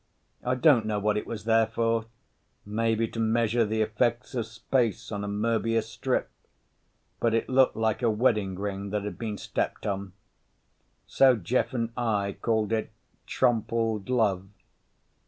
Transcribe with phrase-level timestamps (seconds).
[0.43, 5.23] I don't know what it was there for—maybe to measure the effects of space on
[5.23, 10.13] a Moebius strip—but it looked like a wedding ring that had been stepped on.
[11.05, 12.89] So Jeff and I called it
[13.27, 14.47] Trompled Love.